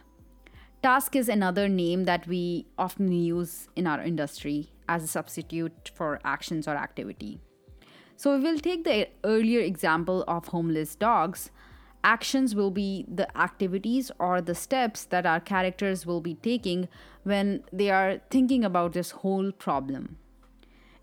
Task 0.81 1.15
is 1.15 1.29
another 1.29 1.69
name 1.69 2.05
that 2.05 2.25
we 2.25 2.65
often 2.79 3.11
use 3.11 3.67
in 3.75 3.85
our 3.85 4.01
industry 4.01 4.71
as 4.87 5.03
a 5.03 5.07
substitute 5.07 5.91
for 5.93 6.19
actions 6.25 6.67
or 6.67 6.75
activity. 6.75 7.39
So, 8.15 8.35
we 8.35 8.43
will 8.43 8.57
take 8.57 8.85
the 8.85 9.07
earlier 9.23 9.59
example 9.59 10.23
of 10.27 10.47
homeless 10.47 10.95
dogs. 10.95 11.51
Actions 12.03 12.55
will 12.55 12.71
be 12.71 13.05
the 13.07 13.29
activities 13.37 14.11
or 14.19 14.41
the 14.41 14.55
steps 14.55 15.03
that 15.05 15.27
our 15.27 15.39
characters 15.39 16.07
will 16.07 16.21
be 16.21 16.33
taking 16.33 16.87
when 17.23 17.63
they 17.71 17.91
are 17.91 18.19
thinking 18.31 18.65
about 18.65 18.93
this 18.93 19.11
whole 19.11 19.51
problem. 19.51 20.17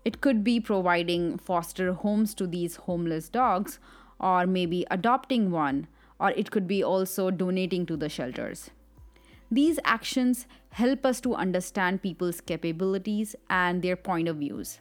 It 0.07 0.21
could 0.21 0.41
be 0.41 0.61
providing 0.61 1.37
foster 1.37 1.91
homes 1.91 2.33
to 2.35 2.47
these 2.47 2.77
homeless 2.77 3.27
dogs, 3.27 3.77
or 4.21 4.47
maybe 4.47 4.85
adopting 4.89 5.51
one, 5.51 5.87
or 6.17 6.29
it 6.31 6.49
could 6.49 6.65
be 6.65 6.81
also 6.81 7.29
donating 7.29 7.85
to 7.87 7.97
the 7.97 8.07
shelters. 8.07 8.69
These 9.51 9.81
actions 9.83 10.47
help 10.69 11.05
us 11.05 11.19
to 11.21 11.35
understand 11.35 12.01
people's 12.01 12.39
capabilities 12.39 13.35
and 13.49 13.81
their 13.81 13.97
point 13.97 14.29
of 14.29 14.37
views, 14.37 14.79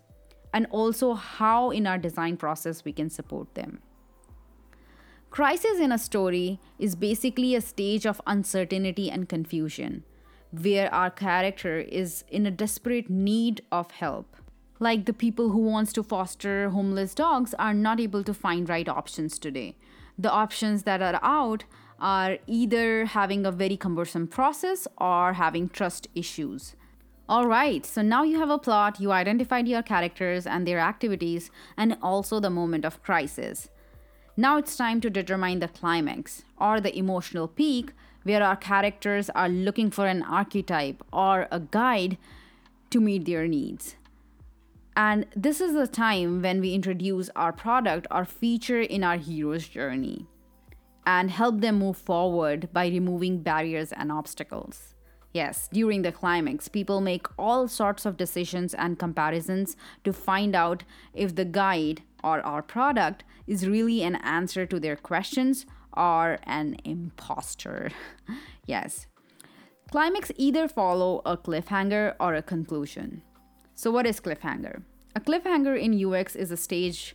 and 0.54 0.68
also 0.70 1.14
how 1.14 1.70
in 1.70 1.88
our 1.88 1.98
design 1.98 2.36
process 2.36 2.84
we 2.84 2.92
can 2.92 3.10
support 3.10 3.52
them. 3.56 3.80
Crisis 5.30 5.80
in 5.80 5.90
a 5.90 5.98
story 5.98 6.60
is 6.78 6.94
basically 6.94 7.56
a 7.56 7.60
stage 7.60 8.06
of 8.06 8.22
uncertainty 8.28 9.10
and 9.10 9.28
confusion, 9.28 10.04
where 10.52 10.88
our 10.94 11.10
character 11.10 11.80
is 11.80 12.22
in 12.28 12.46
a 12.46 12.52
desperate 12.52 13.10
need 13.10 13.62
of 13.72 13.90
help 13.90 14.36
like 14.78 15.04
the 15.06 15.12
people 15.12 15.50
who 15.50 15.58
wants 15.58 15.92
to 15.92 16.02
foster 16.02 16.70
homeless 16.70 17.14
dogs 17.14 17.54
are 17.58 17.74
not 17.74 18.00
able 18.00 18.22
to 18.22 18.34
find 18.34 18.68
right 18.68 18.88
options 18.88 19.38
today 19.38 19.76
the 20.18 20.30
options 20.30 20.84
that 20.84 21.02
are 21.02 21.20
out 21.22 21.64
are 21.98 22.38
either 22.46 23.06
having 23.06 23.46
a 23.46 23.50
very 23.52 23.76
cumbersome 23.76 24.26
process 24.26 24.86
or 24.98 25.34
having 25.34 25.68
trust 25.68 26.08
issues 26.14 26.74
all 27.28 27.48
right, 27.48 27.84
so 27.84 28.02
now 28.02 28.22
you 28.22 28.38
have 28.38 28.50
a 28.50 28.58
plot, 28.58 29.00
you 29.00 29.10
identified 29.10 29.66
your 29.66 29.82
characters 29.82 30.46
and 30.46 30.64
their 30.64 30.78
activities, 30.78 31.50
and 31.76 31.96
also 32.00 32.38
the 32.38 32.50
moment 32.50 32.84
of 32.84 33.02
crisis. 33.02 33.68
Now 34.36 34.58
it's 34.58 34.76
time 34.76 35.00
to 35.00 35.10
determine 35.10 35.58
the 35.58 35.66
climax, 35.66 36.44
or 36.56 36.80
the 36.80 36.96
emotional 36.96 37.48
peak, 37.48 37.90
where 38.22 38.44
our 38.44 38.54
characters 38.54 39.28
are 39.30 39.48
looking 39.48 39.90
for 39.90 40.06
an 40.06 40.22
archetype 40.22 41.02
or 41.12 41.48
a 41.50 41.58
guide 41.58 42.16
to 42.90 43.00
meet 43.00 43.24
their 43.24 43.48
needs. 43.48 43.96
And 44.96 45.26
this 45.36 45.60
is 45.60 45.74
the 45.74 45.86
time 45.86 46.40
when 46.40 46.60
we 46.62 46.72
introduce 46.72 47.28
our 47.36 47.52
product 47.52 48.06
or 48.10 48.24
feature 48.24 48.80
in 48.80 49.04
our 49.04 49.18
hero's 49.18 49.68
journey 49.68 50.26
and 51.04 51.30
help 51.30 51.60
them 51.60 51.78
move 51.78 51.98
forward 51.98 52.70
by 52.72 52.86
removing 52.88 53.42
barriers 53.42 53.92
and 53.92 54.10
obstacles. 54.10 54.94
Yes, 55.34 55.68
during 55.70 56.00
the 56.00 56.12
climax, 56.12 56.66
people 56.68 57.02
make 57.02 57.26
all 57.38 57.68
sorts 57.68 58.06
of 58.06 58.16
decisions 58.16 58.72
and 58.72 58.98
comparisons 58.98 59.76
to 60.02 60.14
find 60.14 60.56
out 60.56 60.82
if 61.12 61.34
the 61.34 61.44
guide 61.44 62.00
or 62.24 62.40
our 62.40 62.62
product 62.62 63.22
is 63.46 63.68
really 63.68 64.02
an 64.02 64.16
answer 64.16 64.64
to 64.64 64.80
their 64.80 64.96
questions 64.96 65.66
or 65.94 66.38
an 66.44 66.78
imposter. 66.84 67.90
yes. 68.66 69.08
Climax 69.92 70.32
either 70.36 70.68
follow 70.68 71.20
a 71.26 71.36
cliffhanger 71.36 72.14
or 72.18 72.34
a 72.34 72.42
conclusion. 72.42 73.20
So, 73.78 73.90
what 73.90 74.06
is 74.06 74.20
cliffhanger? 74.20 74.82
A 75.14 75.20
cliffhanger 75.20 75.78
in 75.78 75.92
UX 76.02 76.34
is 76.34 76.50
a 76.50 76.56
stage 76.56 77.14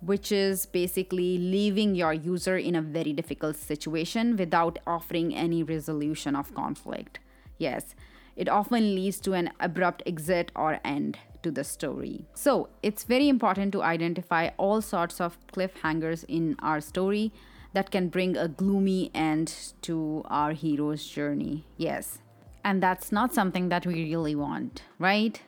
which 0.00 0.32
is 0.32 0.66
basically 0.66 1.38
leaving 1.38 1.94
your 1.94 2.12
user 2.12 2.56
in 2.56 2.74
a 2.74 2.82
very 2.82 3.12
difficult 3.12 3.54
situation 3.54 4.36
without 4.36 4.80
offering 4.84 5.32
any 5.32 5.62
resolution 5.62 6.34
of 6.34 6.52
conflict. 6.54 7.20
Yes, 7.56 7.94
it 8.34 8.48
often 8.48 8.96
leads 8.96 9.20
to 9.20 9.34
an 9.34 9.52
abrupt 9.60 10.02
exit 10.04 10.50
or 10.56 10.80
end 10.84 11.18
to 11.44 11.52
the 11.52 11.62
story. 11.62 12.26
So, 12.34 12.68
it's 12.82 13.04
very 13.04 13.28
important 13.28 13.70
to 13.70 13.82
identify 13.84 14.48
all 14.56 14.82
sorts 14.82 15.20
of 15.20 15.38
cliffhangers 15.54 16.24
in 16.26 16.56
our 16.58 16.80
story 16.80 17.32
that 17.74 17.92
can 17.92 18.08
bring 18.08 18.36
a 18.36 18.48
gloomy 18.48 19.12
end 19.14 19.54
to 19.82 20.24
our 20.26 20.50
hero's 20.50 21.06
journey. 21.06 21.64
Yes. 21.76 22.18
And 22.64 22.82
that's 22.82 23.12
not 23.12 23.32
something 23.32 23.68
that 23.68 23.86
we 23.86 24.02
really 24.02 24.34
want, 24.34 24.82
right? 24.98 25.40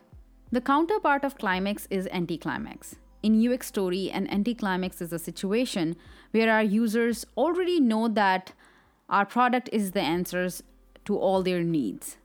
The 0.54 0.60
counterpart 0.60 1.24
of 1.24 1.36
climax 1.36 1.88
is 1.90 2.06
anticlimax. 2.12 2.94
In 3.24 3.44
UX 3.44 3.66
story, 3.66 4.08
an 4.12 4.28
anticlimax 4.30 5.02
is 5.02 5.12
a 5.12 5.18
situation 5.18 5.96
where 6.30 6.48
our 6.48 6.62
users 6.62 7.26
already 7.36 7.80
know 7.80 8.06
that 8.06 8.52
our 9.08 9.26
product 9.26 9.68
is 9.72 9.90
the 9.90 10.00
answers 10.00 10.62
to 11.06 11.18
all 11.18 11.42
their 11.42 11.64
needs. 11.64 12.18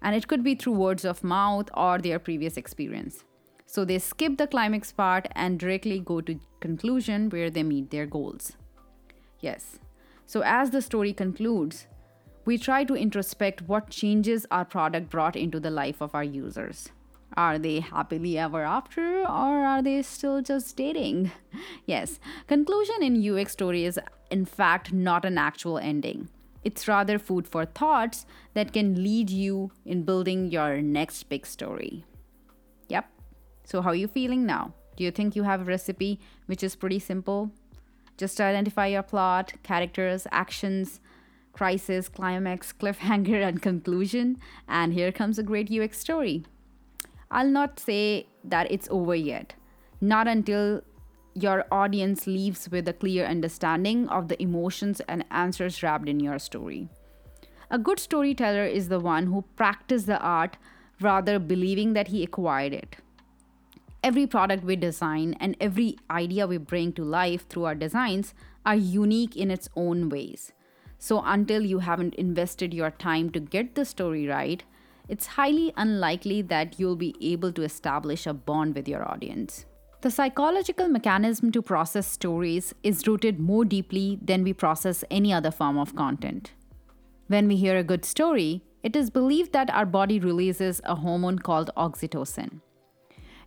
And 0.00 0.16
it 0.16 0.28
could 0.28 0.42
be 0.42 0.54
through 0.54 0.72
words 0.72 1.04
of 1.04 1.22
mouth 1.22 1.68
or 1.74 1.98
their 1.98 2.18
previous 2.18 2.56
experience. 2.56 3.22
So 3.66 3.84
they 3.84 3.98
skip 3.98 4.38
the 4.38 4.46
climax 4.46 4.90
part 4.90 5.28
and 5.32 5.60
directly 5.60 6.00
go 6.00 6.22
to 6.22 6.40
conclusion 6.60 7.28
where 7.28 7.50
they 7.50 7.62
meet 7.62 7.90
their 7.90 8.06
goals. 8.06 8.56
Yes. 9.40 9.78
So 10.24 10.40
as 10.40 10.70
the 10.70 10.80
story 10.80 11.12
concludes, 11.12 11.86
we 12.46 12.56
try 12.56 12.84
to 12.84 12.94
introspect 12.94 13.68
what 13.68 13.90
changes 13.90 14.46
our 14.50 14.64
product 14.64 15.10
brought 15.10 15.36
into 15.36 15.60
the 15.60 15.68
life 15.68 16.00
of 16.00 16.14
our 16.14 16.24
users. 16.24 16.88
Are 17.36 17.58
they 17.58 17.80
happily 17.80 18.38
ever 18.38 18.62
after 18.62 19.22
or 19.22 19.66
are 19.66 19.82
they 19.82 20.02
still 20.02 20.40
just 20.40 20.76
dating? 20.76 21.32
Yes, 21.84 22.20
conclusion 22.46 23.02
in 23.02 23.38
UX 23.38 23.52
story 23.52 23.84
is 23.84 23.98
in 24.30 24.44
fact 24.44 24.92
not 24.92 25.24
an 25.24 25.36
actual 25.36 25.78
ending. 25.78 26.28
It's 26.62 26.88
rather 26.88 27.18
food 27.18 27.46
for 27.46 27.64
thoughts 27.64 28.24
that 28.54 28.72
can 28.72 29.02
lead 29.02 29.30
you 29.30 29.72
in 29.84 30.04
building 30.04 30.50
your 30.50 30.80
next 30.80 31.24
big 31.24 31.44
story. 31.44 32.04
Yep. 32.88 33.10
So 33.64 33.82
how 33.82 33.90
are 33.90 33.94
you 33.94 34.08
feeling 34.08 34.46
now? 34.46 34.72
Do 34.96 35.04
you 35.04 35.10
think 35.10 35.34
you 35.34 35.42
have 35.42 35.62
a 35.62 35.64
recipe 35.64 36.20
which 36.46 36.62
is 36.62 36.76
pretty 36.76 37.00
simple? 37.00 37.50
Just 38.16 38.40
identify 38.40 38.86
your 38.86 39.02
plot, 39.02 39.54
characters, 39.64 40.26
actions, 40.30 41.00
crisis, 41.52 42.08
climax, 42.08 42.72
cliffhanger, 42.72 43.42
and 43.42 43.60
conclusion, 43.60 44.38
and 44.68 44.92
here 44.92 45.10
comes 45.10 45.38
a 45.38 45.42
great 45.42 45.70
UX 45.70 45.98
story. 45.98 46.44
I'll 47.30 47.50
not 47.50 47.80
say 47.80 48.26
that 48.44 48.70
it's 48.70 48.88
over 48.90 49.14
yet, 49.14 49.54
not 50.00 50.28
until 50.28 50.82
your 51.34 51.64
audience 51.70 52.26
leaves 52.26 52.68
with 52.70 52.86
a 52.88 52.92
clear 52.92 53.26
understanding 53.26 54.08
of 54.08 54.28
the 54.28 54.40
emotions 54.40 55.00
and 55.08 55.24
answers 55.30 55.82
wrapped 55.82 56.08
in 56.08 56.20
your 56.20 56.38
story. 56.38 56.88
A 57.70 57.78
good 57.78 57.98
storyteller 57.98 58.64
is 58.64 58.88
the 58.88 59.00
one 59.00 59.26
who 59.26 59.42
practiced 59.56 60.06
the 60.06 60.20
art 60.20 60.56
rather 61.00 61.38
believing 61.38 61.92
that 61.94 62.08
he 62.08 62.22
acquired 62.22 62.72
it. 62.72 62.96
Every 64.02 64.26
product 64.26 64.64
we 64.64 64.76
design 64.76 65.34
and 65.40 65.56
every 65.60 65.96
idea 66.10 66.46
we 66.46 66.58
bring 66.58 66.92
to 66.92 67.02
life 67.02 67.48
through 67.48 67.64
our 67.64 67.74
designs 67.74 68.34
are 68.64 68.76
unique 68.76 69.36
in 69.36 69.50
its 69.50 69.68
own 69.74 70.08
ways. 70.08 70.52
So, 70.98 71.22
until 71.24 71.62
you 71.62 71.80
haven't 71.80 72.14
invested 72.14 72.72
your 72.72 72.90
time 72.90 73.30
to 73.30 73.40
get 73.40 73.74
the 73.74 73.84
story 73.84 74.26
right, 74.26 74.62
it's 75.08 75.26
highly 75.26 75.72
unlikely 75.76 76.42
that 76.42 76.78
you'll 76.78 76.96
be 76.96 77.14
able 77.20 77.52
to 77.52 77.62
establish 77.62 78.26
a 78.26 78.34
bond 78.34 78.74
with 78.74 78.88
your 78.88 79.08
audience. 79.08 79.66
The 80.00 80.10
psychological 80.10 80.88
mechanism 80.88 81.50
to 81.52 81.62
process 81.62 82.06
stories 82.06 82.74
is 82.82 83.06
rooted 83.06 83.40
more 83.40 83.64
deeply 83.64 84.18
than 84.22 84.44
we 84.44 84.52
process 84.52 85.04
any 85.10 85.32
other 85.32 85.50
form 85.50 85.78
of 85.78 85.96
content. 85.96 86.52
When 87.28 87.48
we 87.48 87.56
hear 87.56 87.78
a 87.78 87.82
good 87.82 88.04
story, 88.04 88.62
it 88.82 88.94
is 88.94 89.08
believed 89.08 89.52
that 89.54 89.70
our 89.70 89.86
body 89.86 90.20
releases 90.20 90.82
a 90.84 90.94
hormone 90.94 91.38
called 91.38 91.70
oxytocin. 91.74 92.60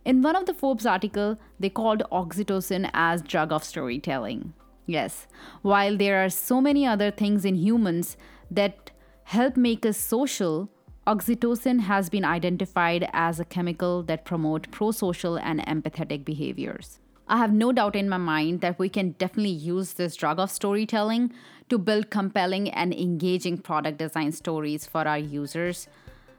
In 0.04 0.22
one 0.22 0.34
of 0.34 0.46
the 0.46 0.54
Forbes 0.54 0.84
article, 0.84 1.38
they 1.60 1.70
called 1.70 2.02
oxytocin 2.10 2.90
as 2.92 3.22
drug 3.22 3.52
of 3.52 3.62
storytelling. 3.62 4.52
Yes, 4.86 5.26
while 5.62 5.96
there 5.96 6.24
are 6.24 6.30
so 6.30 6.60
many 6.60 6.86
other 6.86 7.10
things 7.10 7.44
in 7.44 7.54
humans 7.54 8.16
that 8.50 8.90
help 9.24 9.56
make 9.56 9.86
us 9.86 9.96
social, 9.96 10.70
Oxytocin 11.08 11.80
has 11.80 12.10
been 12.10 12.22
identified 12.22 13.08
as 13.14 13.40
a 13.40 13.44
chemical 13.46 14.02
that 14.02 14.26
promote 14.26 14.70
pro-social 14.70 15.38
and 15.38 15.60
empathetic 15.60 16.22
behaviors. 16.22 17.00
I 17.26 17.38
have 17.38 17.50
no 17.50 17.72
doubt 17.72 17.96
in 17.96 18.10
my 18.10 18.18
mind 18.18 18.60
that 18.60 18.78
we 18.78 18.90
can 18.90 19.12
definitely 19.12 19.48
use 19.48 19.94
this 19.94 20.16
drug 20.16 20.38
of 20.38 20.50
storytelling 20.50 21.32
to 21.70 21.78
build 21.78 22.10
compelling 22.10 22.68
and 22.68 22.92
engaging 22.92 23.56
product 23.56 23.96
design 23.96 24.32
stories 24.32 24.84
for 24.84 25.08
our 25.08 25.16
users 25.16 25.88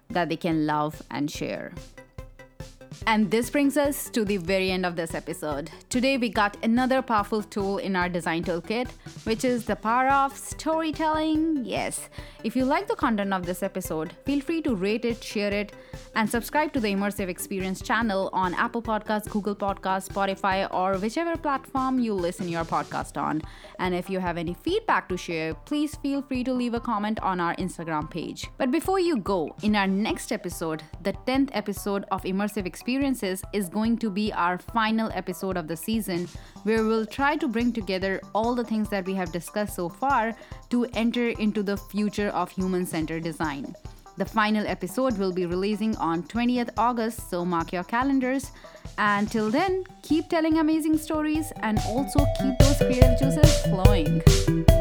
that 0.09 0.29
they 0.29 0.37
can 0.37 0.67
love 0.67 1.01
and 1.09 1.31
share. 1.31 1.71
And 3.07 3.31
this 3.31 3.49
brings 3.49 3.77
us 3.77 4.09
to 4.09 4.25
the 4.25 4.37
very 4.37 4.71
end 4.71 4.85
of 4.85 4.95
this 4.95 5.15
episode. 5.15 5.71
Today, 5.89 6.17
we 6.17 6.29
got 6.29 6.57
another 6.63 7.01
powerful 7.01 7.41
tool 7.41 7.77
in 7.77 7.95
our 7.95 8.09
design 8.09 8.43
toolkit, 8.43 8.89
which 9.23 9.43
is 9.45 9.65
the 9.65 9.75
power 9.75 10.09
of 10.09 10.35
storytelling. 10.37 11.63
Yes, 11.65 12.09
if 12.43 12.55
you 12.55 12.65
like 12.65 12.87
the 12.87 12.95
content 12.95 13.33
of 13.33 13.45
this 13.45 13.63
episode, 13.63 14.13
feel 14.25 14.41
free 14.41 14.61
to 14.63 14.75
rate 14.75 15.05
it, 15.05 15.23
share 15.23 15.53
it, 15.53 15.73
and 16.15 16.29
subscribe 16.29 16.73
to 16.73 16.79
the 16.79 16.93
Immersive 16.93 17.29
Experience 17.29 17.81
channel 17.81 18.29
on 18.33 18.53
Apple 18.53 18.81
Podcasts, 18.81 19.29
Google 19.29 19.55
Podcasts, 19.55 20.09
Spotify, 20.09 20.71
or 20.73 20.97
whichever 20.97 21.37
platform 21.37 21.99
you 21.99 22.13
listen 22.13 22.49
your 22.49 22.65
podcast 22.65 23.19
on. 23.19 23.41
And 23.79 23.95
if 23.95 24.09
you 24.09 24.19
have 24.19 24.37
any 24.37 24.53
feedback 24.53 25.07
to 25.09 25.17
share, 25.17 25.53
please 25.53 25.95
feel 25.95 26.21
free 26.21 26.43
to 26.43 26.53
leave 26.53 26.73
a 26.73 26.79
comment 26.79 27.19
on 27.21 27.39
our 27.39 27.55
Instagram 27.55 28.09
page. 28.09 28.49
But 28.57 28.71
before 28.71 28.99
you 28.99 29.17
go, 29.17 29.55
in 29.63 29.75
our 29.75 29.87
next 29.87 30.31
episode, 30.31 30.83
the 31.01 31.13
10th 31.13 31.49
episode 31.53 32.05
of 32.11 32.23
Immersive 32.23 32.65
Experience, 32.65 32.88
experiences 32.89 33.43
is 33.53 33.69
going 33.69 33.95
to 33.99 34.09
be 34.09 34.33
our 34.33 34.57
final 34.57 35.11
episode 35.13 35.57
of 35.57 35.67
the 35.67 35.77
season, 35.77 36.27
where 36.63 36.83
we'll 36.83 37.05
try 37.05 37.35
to 37.35 37.47
bring 37.47 37.71
together 37.71 38.19
all 38.33 38.55
the 38.55 38.63
things 38.63 38.89
that 38.89 39.05
we 39.05 39.13
have 39.13 39.31
discussed 39.31 39.75
so 39.75 39.87
far 39.87 40.35
to 40.71 40.85
enter 40.93 41.29
into 41.45 41.61
the 41.61 41.77
future 41.77 42.29
of 42.29 42.49
human 42.49 42.87
centered 42.87 43.23
design. 43.23 43.75
The 44.17 44.25
final 44.25 44.65
episode 44.65 45.19
will 45.19 45.31
be 45.31 45.45
releasing 45.45 45.95
on 45.97 46.23
20th 46.23 46.71
August, 46.79 47.29
so 47.29 47.45
mark 47.45 47.71
your 47.71 47.83
calendars. 47.83 48.51
Until 48.97 49.51
then, 49.51 49.83
keep 50.01 50.27
telling 50.27 50.57
amazing 50.57 50.97
stories 50.97 51.53
and 51.61 51.77
also 51.89 52.25
keep 52.41 52.57
those 52.57 52.77
creative 52.79 53.19
juices 53.19 53.61
flowing. 53.67 54.78